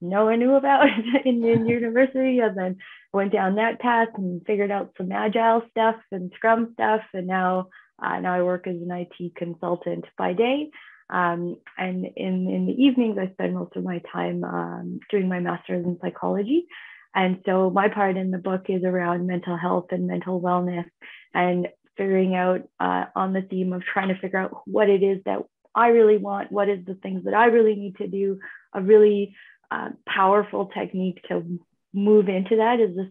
no 0.00 0.24
one 0.24 0.40
knew 0.40 0.54
about 0.54 0.86
in, 1.24 1.44
in 1.44 1.66
university. 1.66 2.40
And 2.40 2.56
then 2.56 2.76
went 3.12 3.32
down 3.32 3.56
that 3.56 3.80
path 3.80 4.08
and 4.16 4.42
figured 4.46 4.70
out 4.70 4.94
some 4.96 5.12
agile 5.12 5.62
stuff 5.70 5.96
and 6.10 6.32
scrum 6.34 6.70
stuff. 6.74 7.02
And 7.12 7.26
now, 7.26 7.68
uh, 8.02 8.18
now 8.20 8.34
I 8.34 8.42
work 8.42 8.66
as 8.66 8.76
an 8.76 8.90
IT 8.90 9.36
consultant 9.36 10.04
by 10.18 10.32
day. 10.32 10.70
Um, 11.10 11.58
and 11.76 12.06
in, 12.16 12.48
in 12.48 12.66
the 12.66 12.72
evenings, 12.72 13.18
I 13.20 13.30
spend 13.32 13.54
most 13.54 13.76
of 13.76 13.84
my 13.84 14.00
time 14.10 14.42
um, 14.44 15.00
doing 15.10 15.28
my 15.28 15.40
master's 15.40 15.84
in 15.84 15.98
psychology. 16.00 16.66
And 17.14 17.40
so 17.44 17.70
my 17.70 17.88
part 17.88 18.16
in 18.16 18.30
the 18.30 18.38
book 18.38 18.66
is 18.68 18.84
around 18.84 19.26
mental 19.26 19.56
health 19.56 19.86
and 19.90 20.06
mental 20.06 20.40
wellness 20.40 20.86
and 21.34 21.68
figuring 21.96 22.34
out 22.34 22.62
uh, 22.80 23.04
on 23.14 23.32
the 23.32 23.42
theme 23.42 23.72
of 23.72 23.82
trying 23.82 24.08
to 24.08 24.18
figure 24.18 24.38
out 24.38 24.62
what 24.66 24.88
it 24.88 25.02
is 25.02 25.18
that 25.24 25.40
I 25.74 25.88
really 25.88 26.18
want, 26.18 26.52
what 26.52 26.68
is 26.68 26.84
the 26.86 26.94
things 26.94 27.24
that 27.24 27.34
I 27.34 27.46
really 27.46 27.74
need 27.74 27.96
to 27.96 28.08
do. 28.08 28.38
A 28.74 28.80
really 28.80 29.34
uh, 29.70 29.90
powerful 30.06 30.66
technique 30.66 31.22
to 31.28 31.58
move 31.92 32.28
into 32.28 32.56
that 32.56 32.80
is 32.80 32.96
this 32.96 33.08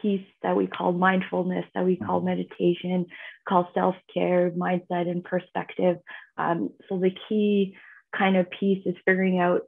piece 0.00 0.26
that 0.42 0.56
we 0.56 0.66
call 0.66 0.92
mindfulness, 0.92 1.64
that 1.74 1.84
we 1.84 1.96
call 1.96 2.18
mm-hmm. 2.18 2.28
meditation, 2.28 3.06
call 3.48 3.68
self 3.74 3.94
care, 4.12 4.50
mindset, 4.50 5.08
and 5.08 5.24
perspective. 5.24 5.96
Um, 6.36 6.70
so 6.88 6.98
the 6.98 7.14
key 7.28 7.76
kind 8.16 8.36
of 8.36 8.50
piece 8.50 8.84
is 8.86 8.94
figuring 9.04 9.38
out 9.38 9.62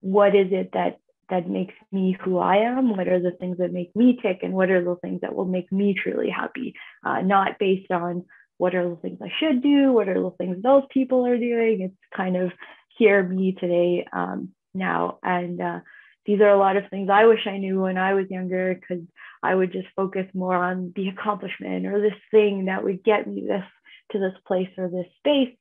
what 0.00 0.34
is 0.34 0.48
it 0.50 0.70
that 0.72 0.98
that 1.30 1.48
makes 1.48 1.74
me 1.90 2.16
who 2.22 2.38
I 2.38 2.56
am? 2.56 2.96
What 2.96 3.08
are 3.08 3.20
the 3.20 3.32
things 3.32 3.58
that 3.58 3.72
make 3.72 3.94
me 3.96 4.18
tick? 4.20 4.40
And 4.42 4.52
what 4.52 4.70
are 4.70 4.84
the 4.84 4.96
things 4.96 5.20
that 5.22 5.34
will 5.34 5.46
make 5.46 5.70
me 5.72 5.94
truly 5.94 6.30
happy? 6.30 6.74
Uh, 7.04 7.22
not 7.22 7.58
based 7.58 7.90
on 7.90 8.24
what 8.58 8.74
are 8.74 8.88
the 8.88 8.96
things 8.96 9.18
I 9.22 9.32
should 9.40 9.62
do? 9.62 9.92
What 9.92 10.08
are 10.08 10.20
the 10.20 10.30
things 10.38 10.62
those 10.62 10.84
people 10.90 11.26
are 11.26 11.38
doing? 11.38 11.82
It's 11.82 12.16
kind 12.16 12.36
of 12.36 12.52
here, 12.96 13.22
me 13.22 13.52
today, 13.58 14.06
um, 14.12 14.50
now. 14.74 15.18
And 15.22 15.60
uh, 15.60 15.80
these 16.26 16.40
are 16.40 16.50
a 16.50 16.58
lot 16.58 16.76
of 16.76 16.84
things 16.90 17.08
I 17.10 17.26
wish 17.26 17.46
I 17.46 17.58
knew 17.58 17.80
when 17.80 17.98
I 17.98 18.14
was 18.14 18.26
younger 18.30 18.74
because 18.74 19.04
I 19.42 19.54
would 19.54 19.72
just 19.72 19.88
focus 19.96 20.26
more 20.34 20.54
on 20.54 20.92
the 20.94 21.08
accomplishment 21.08 21.86
or 21.86 22.00
this 22.00 22.18
thing 22.30 22.66
that 22.66 22.84
would 22.84 23.02
get 23.02 23.26
me 23.26 23.44
this 23.46 23.64
to 24.12 24.18
this 24.18 24.38
place 24.46 24.68
or 24.78 24.88
this 24.88 25.06
space. 25.18 25.56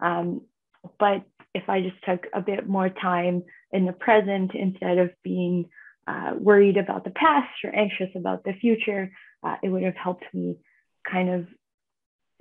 Um, 0.00 0.42
but 0.98 1.24
if 1.54 1.68
I 1.68 1.80
just 1.80 1.96
took 2.08 2.26
a 2.32 2.40
bit 2.40 2.68
more 2.68 2.88
time 2.88 3.42
in 3.76 3.84
the 3.84 3.92
present 3.92 4.52
instead 4.54 4.98
of 4.98 5.10
being 5.22 5.68
uh, 6.06 6.32
worried 6.38 6.76
about 6.76 7.04
the 7.04 7.10
past 7.10 7.52
or 7.64 7.74
anxious 7.74 8.10
about 8.14 8.44
the 8.44 8.54
future, 8.54 9.12
uh, 9.42 9.56
it 9.62 9.68
would 9.68 9.82
have 9.82 9.96
helped 9.96 10.24
me 10.32 10.56
kind 11.10 11.28
of 11.28 11.46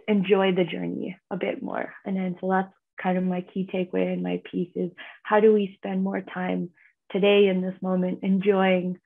enjoy 0.08 0.54
the 0.54 0.64
journey 0.64 1.18
a 1.30 1.38
bit 1.38 1.62
more. 1.62 1.94
And 2.06 2.16
then 2.16 2.38
so 2.40 2.50
that's 2.50 2.74
kind 3.02 3.18
of 3.18 3.24
my 3.24 3.42
key 3.42 3.68
takeaway 3.72 4.14
in 4.14 4.24
my 4.24 4.42
piece 4.50 4.72
is 4.76 4.92
how 5.24 5.40
do 5.40 5.54
we 5.54 5.76
spend 5.78 6.04
more 6.04 6.22
time 6.22 6.70
today 7.12 7.48
in 7.48 7.62
this 7.62 7.76
moment 7.82 8.20
enjoying 8.24 8.98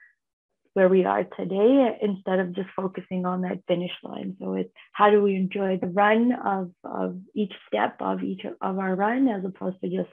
where 0.74 0.90
we 0.90 1.04
are 1.04 1.24
today 1.24 1.98
instead 2.02 2.40
of 2.40 2.54
just 2.54 2.70
focusing 2.76 3.26
on 3.26 3.42
that 3.42 3.64
finish 3.68 3.92
line. 4.04 4.38
So 4.40 4.54
it's 4.54 4.70
how 4.94 5.10
do 5.10 5.22
we 5.22 5.36
enjoy 5.36 5.78
the 5.78 5.88
run 5.88 6.32
of, 6.34 6.72
of 6.84 7.18
each 7.34 7.54
step 7.68 7.98
of 8.00 8.24
each 8.24 8.46
of 8.46 8.80
our 8.80 8.96
run 8.96 9.28
as 9.28 9.44
opposed 9.44 9.82
to 9.82 9.90
just 9.90 10.10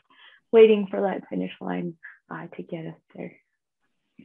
waiting 0.53 0.87
for 0.91 1.03
that 1.03 1.29
finish 1.29 1.53
line 1.61 1.95
uh, 2.31 2.47
to 2.57 2.63
get 2.63 2.87
us 2.87 3.01
there. 3.15 3.33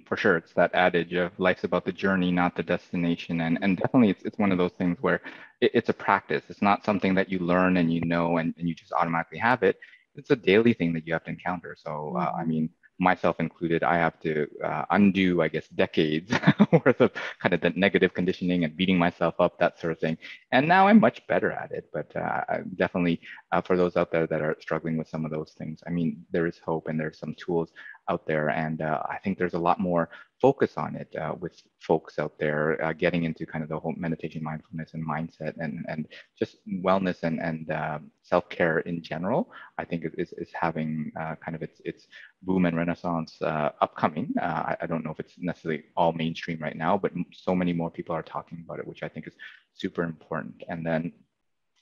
For 0.06 0.16
sure, 0.16 0.38
it's 0.38 0.54
that 0.54 0.74
adage 0.74 1.14
of 1.14 1.38
life's 1.38 1.66
about 1.66 1.84
the 1.84 1.92
journey, 1.92 2.32
not 2.32 2.56
the 2.56 2.64
destination, 2.64 3.42
and 3.42 3.60
and 3.62 3.78
definitely 3.78 4.10
it's 4.10 4.24
it's 4.24 4.40
one 4.40 4.52
of 4.52 4.58
those 4.58 4.72
things 4.78 4.98
where 5.02 5.22
it, 5.60 5.72
it's 5.74 5.90
a 5.90 5.94
practice. 5.94 6.44
It's 6.48 6.62
not 6.62 6.86
something 6.86 7.14
that 7.16 7.30
you 7.30 7.40
learn 7.40 7.76
and 7.78 7.94
you 7.94 8.02
know 8.02 8.38
and, 8.38 8.54
and 8.58 8.70
you 8.70 8.74
just 8.74 8.94
automatically 8.94 9.40
have 9.40 9.64
it. 9.64 9.78
It's 10.16 10.32
a 10.32 10.36
daily 10.36 10.74
thing 10.74 10.94
that 10.94 11.06
you 11.06 11.14
have 11.14 11.26
to 11.26 11.30
encounter. 11.30 11.76
So 11.78 12.16
uh, 12.18 12.20
I 12.20 12.42
mm-hmm. 12.42 12.50
mean, 12.50 12.70
myself 13.00 13.40
included, 13.40 13.84
I 13.84 13.98
have 13.98 14.20
to 14.22 14.48
uh, 14.64 14.86
undo, 14.92 15.42
I 15.42 15.48
guess, 15.48 15.68
decades 15.70 16.32
worth 16.72 17.02
of 17.02 17.12
kind 17.42 17.54
of 17.54 17.62
the 17.62 17.72
negative 17.72 18.14
conditioning 18.14 18.64
and 18.64 18.78
beating 18.78 18.98
myself 18.98 19.36
up, 19.40 19.58
that 19.60 19.80
sort 19.80 19.94
of 19.94 20.00
thing. 20.00 20.18
And 20.52 20.68
now 20.68 20.88
I'm 20.88 21.00
much 21.00 21.26
better 21.28 21.52
at 21.52 21.72
it. 21.72 21.90
But 21.92 22.16
uh, 22.16 22.60
definitely 22.76 23.20
uh, 23.52 23.62
for 23.62 23.76
those 23.76 23.98
out 23.98 24.12
there 24.12 24.28
that 24.28 24.42
are 24.42 24.56
struggling 24.60 24.98
with 24.98 25.10
some 25.10 25.26
of 25.26 25.32
those 25.32 25.54
things, 25.58 25.82
I 25.86 25.90
mean, 25.90 26.26
there 26.32 26.48
is 26.48 26.58
hope 26.60 26.88
and 26.88 27.00
there's 27.00 27.20
some 27.20 27.36
tools 27.36 27.72
out 28.10 28.26
there. 28.26 28.50
And 28.50 28.82
uh, 28.82 29.02
I 29.10 29.18
think 29.18 29.38
there's 29.38 29.54
a 29.54 29.60
lot 29.60 29.80
more 29.80 30.10
focus 30.42 30.74
on 30.78 30.96
it 30.96 31.14
uh, 31.16 31.36
with 31.40 31.62
folks 31.80 32.18
out 32.18 32.40
there 32.40 32.84
uh, 32.84 32.94
getting 32.94 33.26
into 33.26 33.46
kind 33.46 33.64
of 33.64 33.70
the 33.70 33.78
whole 33.78 33.94
meditation, 33.98 34.42
mindfulness, 34.42 34.94
and 34.94 35.08
mindset, 35.08 35.54
and 35.60 35.86
and 35.88 36.08
just 36.40 36.58
wellness 36.84 37.24
and 37.24 37.40
and 37.42 37.72
uh, 37.72 38.00
self 38.24 38.50
care 38.50 38.80
in 38.80 39.04
general. 39.04 39.52
I 39.78 39.86
think 39.86 40.06
is 40.18 40.34
is 40.34 40.50
having 40.54 41.12
uh, 41.20 41.36
kind 41.44 41.56
of 41.56 41.62
its 41.62 41.82
its 41.86 42.08
boom 42.44 42.66
and 42.66 42.76
renaissance 42.78 43.38
upcoming. 43.42 44.34
I, 44.42 44.76
I, 44.82 44.88
don't 44.88 45.06
know 45.06 45.12
if 45.12 45.20
it's 45.20 45.36
necessarily 45.38 45.84
all 45.96 46.12
mainstream 46.12 46.58
right 46.60 46.76
now, 46.76 46.98
but 46.98 47.12
so 47.32 47.54
many 47.54 47.72
more 47.72 47.92
people 47.92 48.16
are 48.16 48.24
talking 48.24 48.64
about 48.66 48.80
it, 48.80 48.88
which 48.88 49.04
I 49.04 49.10
think 49.10 49.28
is 49.28 49.36
super 49.76 50.02
important. 50.02 50.64
And 50.70 50.84
then 50.84 51.12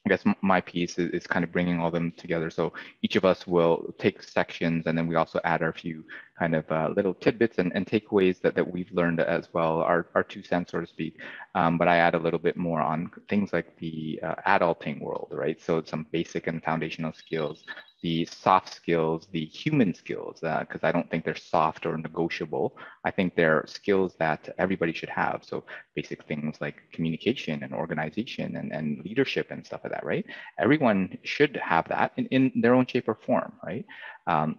I 0.09 0.15
guess 0.15 0.35
my 0.41 0.59
piece 0.59 0.97
is, 0.97 1.11
is, 1.11 1.27
kind 1.27 1.43
of 1.43 1.51
bringing 1.51 1.79
all 1.79 1.91
them 1.91 2.11
together. 2.17 2.49
So 2.49 2.73
each 3.03 3.15
of 3.15 3.25
us 3.25 3.45
will 3.45 3.93
take 3.99 4.23
sections 4.23 4.87
and 4.87 4.97
then 4.97 5.05
we 5.05 5.15
also 5.15 5.39
add 5.43 5.61
our 5.61 5.71
few 5.71 6.03
kind 6.39 6.55
of 6.55 6.71
uh, 6.71 6.89
little 6.95 7.13
tidbits 7.13 7.57
and, 7.57 7.71
and 7.75 7.85
takeaways 7.85 8.41
that, 8.41 8.55
that 8.55 8.71
we've 8.73 8.91
learned 8.93 9.19
as 9.19 9.49
well, 9.53 9.81
our, 9.81 10.07
our 10.15 10.23
two 10.23 10.41
cents, 10.41 10.71
so 10.71 10.79
to 10.79 10.87
speak. 10.87 11.17
Um, 11.53 11.77
but 11.77 11.89
I 11.89 11.97
add 11.97 12.15
a 12.15 12.19
little 12.19 12.39
bit 12.39 12.55
more 12.55 12.81
on 12.81 13.11
things 13.27 13.51
like 13.51 13.77
the 13.77 14.19
uh, 14.23 14.35
adulting 14.47 15.01
world, 15.01 15.27
right? 15.31 15.61
So 15.61 15.83
some 15.83 16.07
basic 16.11 16.47
and 16.47 16.63
foundational 16.63 17.11
skills, 17.13 17.63
the 18.01 18.25
soft 18.25 18.73
skills, 18.73 19.27
the 19.31 19.45
human 19.45 19.93
skills, 19.93 20.39
because 20.39 20.83
uh, 20.83 20.87
I 20.87 20.91
don't 20.93 21.09
think 21.11 21.25
they're 21.25 21.35
soft 21.35 21.85
or 21.85 21.97
negotiable. 21.97 22.77
I 23.03 23.11
think 23.11 23.35
they're 23.35 23.65
skills 23.67 24.15
that 24.19 24.49
everybody 24.57 24.93
should 24.93 25.09
have. 25.09 25.43
So 25.43 25.65
basic 25.95 26.23
things 26.25 26.57
like 26.61 26.77
communication 26.93 27.63
and 27.63 27.73
organization 27.73 28.55
and, 28.55 28.71
and 28.71 29.03
leadership 29.03 29.47
and 29.51 29.65
stuff 29.65 29.81
like 29.83 29.91
that, 29.91 30.05
right? 30.05 30.25
Everyone 30.57 31.17
should 31.23 31.57
have 31.57 31.87
that 31.89 32.13
in, 32.15 32.25
in 32.27 32.61
their 32.61 32.73
own 32.73 32.85
shape 32.87 33.09
or 33.09 33.15
form, 33.15 33.51
right? 33.65 33.85
Um, 34.27 34.55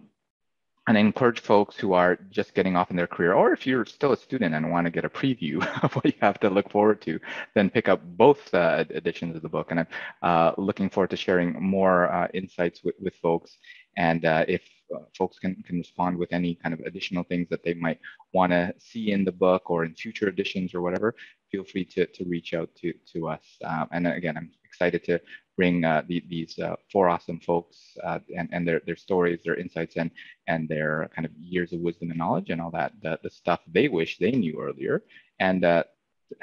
and 0.87 0.97
I 0.97 1.01
encourage 1.01 1.41
folks 1.41 1.77
who 1.77 1.93
are 1.93 2.17
just 2.31 2.55
getting 2.55 2.75
off 2.75 2.89
in 2.89 2.97
their 2.97 3.07
career, 3.07 3.33
or 3.33 3.53
if 3.53 3.67
you're 3.67 3.85
still 3.85 4.13
a 4.13 4.17
student 4.17 4.55
and 4.55 4.71
want 4.71 4.85
to 4.85 4.91
get 4.91 5.05
a 5.05 5.09
preview 5.09 5.63
of 5.83 5.93
what 5.95 6.05
you 6.05 6.13
have 6.21 6.39
to 6.39 6.49
look 6.49 6.71
forward 6.71 7.01
to, 7.03 7.19
then 7.53 7.69
pick 7.69 7.87
up 7.87 8.01
both 8.17 8.51
uh, 8.53 8.83
editions 8.89 9.35
of 9.35 9.43
the 9.43 9.49
book. 9.49 9.69
And 9.69 9.81
I'm 9.81 9.87
uh, 10.23 10.53
looking 10.57 10.89
forward 10.89 11.11
to 11.11 11.17
sharing 11.17 11.53
more 11.61 12.11
uh, 12.11 12.27
insights 12.33 12.83
with, 12.83 12.95
with 12.99 13.15
folks. 13.15 13.57
And 13.95 14.25
uh, 14.25 14.45
if 14.47 14.63
uh, 14.93 14.99
folks 15.15 15.37
can, 15.37 15.61
can 15.67 15.77
respond 15.77 16.17
with 16.17 16.33
any 16.33 16.55
kind 16.55 16.73
of 16.73 16.79
additional 16.81 17.23
things 17.23 17.47
that 17.49 17.63
they 17.63 17.75
might 17.75 17.99
want 18.33 18.51
to 18.51 18.73
see 18.79 19.11
in 19.11 19.23
the 19.23 19.31
book 19.31 19.69
or 19.69 19.85
in 19.85 19.93
future 19.93 20.27
editions 20.29 20.73
or 20.73 20.81
whatever, 20.81 21.15
feel 21.51 21.63
free 21.63 21.85
to, 21.85 22.07
to 22.07 22.25
reach 22.25 22.55
out 22.55 22.69
to, 22.75 22.91
to 23.13 23.27
us. 23.27 23.43
Um, 23.63 23.87
and 23.91 24.07
again, 24.07 24.35
I'm 24.35 24.51
excited 24.65 25.03
to 25.05 25.21
bring 25.61 25.85
uh, 25.85 26.01
the, 26.07 26.23
these 26.27 26.57
uh, 26.57 26.75
four 26.91 27.07
awesome 27.07 27.39
folks 27.39 27.77
uh, 28.03 28.17
and, 28.35 28.49
and 28.51 28.67
their, 28.67 28.81
their 28.87 28.95
stories, 28.95 29.41
their 29.45 29.59
insights, 29.63 29.95
and, 29.95 30.09
and 30.47 30.67
their 30.67 31.07
kind 31.15 31.23
of 31.23 31.31
years 31.37 31.71
of 31.71 31.79
wisdom 31.81 32.09
and 32.09 32.17
knowledge 32.17 32.49
and 32.49 32.59
all 32.59 32.71
that, 32.71 32.91
the, 33.03 33.19
the 33.21 33.29
stuff 33.29 33.59
they 33.71 33.87
wish 33.87 34.17
they 34.17 34.31
knew 34.31 34.59
earlier, 34.59 35.03
and 35.39 35.63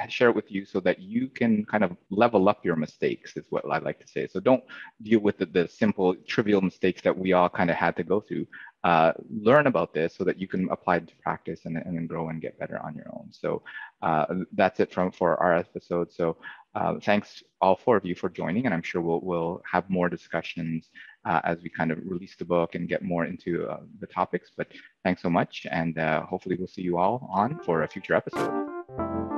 share 0.08 0.30
it 0.30 0.36
with 0.36 0.50
you 0.50 0.64
so 0.64 0.80
that 0.80 1.00
you 1.00 1.28
can 1.28 1.64
kind 1.64 1.84
of 1.84 1.96
level 2.10 2.48
up 2.48 2.64
your 2.64 2.76
mistakes, 2.76 3.36
is 3.36 3.46
what 3.50 3.64
I 3.70 3.78
like 3.78 3.98
to 4.00 4.08
say. 4.08 4.26
So 4.26 4.40
don't 4.40 4.64
deal 5.02 5.20
with 5.20 5.38
the, 5.38 5.46
the 5.46 5.68
simple, 5.68 6.14
trivial 6.26 6.60
mistakes 6.60 7.02
that 7.02 7.16
we 7.16 7.32
all 7.32 7.48
kind 7.48 7.70
of 7.70 7.76
had 7.76 7.96
to 7.96 8.04
go 8.04 8.20
through. 8.20 8.46
Uh, 8.84 9.12
learn 9.28 9.66
about 9.66 9.92
this 9.92 10.14
so 10.16 10.22
that 10.22 10.38
you 10.38 10.46
can 10.46 10.68
apply 10.70 10.96
it 10.96 11.08
to 11.08 11.16
practice 11.16 11.62
and, 11.64 11.76
and 11.76 11.96
then 11.96 12.06
grow 12.06 12.28
and 12.28 12.40
get 12.40 12.58
better 12.58 12.78
on 12.78 12.94
your 12.94 13.08
own. 13.12 13.28
So 13.32 13.62
uh, 14.02 14.26
that's 14.52 14.78
it 14.78 14.92
from 14.92 15.10
for 15.10 15.36
our 15.42 15.56
episode. 15.56 16.12
So 16.12 16.36
uh, 16.76 16.94
thanks 17.02 17.42
all 17.60 17.74
four 17.74 17.96
of 17.96 18.04
you 18.04 18.14
for 18.14 18.28
joining, 18.28 18.66
and 18.66 18.74
I'm 18.74 18.82
sure 18.82 19.00
we'll, 19.00 19.20
we'll 19.20 19.62
have 19.70 19.90
more 19.90 20.08
discussions 20.08 20.90
uh, 21.24 21.40
as 21.42 21.58
we 21.62 21.70
kind 21.70 21.90
of 21.90 21.98
release 22.04 22.36
the 22.36 22.44
book 22.44 22.76
and 22.76 22.88
get 22.88 23.02
more 23.02 23.24
into 23.24 23.66
uh, 23.66 23.80
the 24.00 24.06
topics. 24.06 24.52
But 24.56 24.68
thanks 25.02 25.22
so 25.22 25.30
much, 25.30 25.66
and 25.70 25.98
uh, 25.98 26.22
hopefully 26.22 26.54
we'll 26.56 26.68
see 26.68 26.82
you 26.82 26.98
all 26.98 27.28
on 27.32 27.58
for 27.64 27.82
a 27.82 27.88
future 27.88 28.14
episode. 28.14 29.37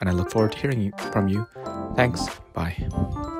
And 0.00 0.08
I 0.08 0.12
look 0.12 0.30
forward 0.30 0.52
to 0.52 0.58
hearing 0.58 0.92
from 1.12 1.28
you. 1.28 1.46
Thanks. 1.96 2.28
Bye. 2.52 3.32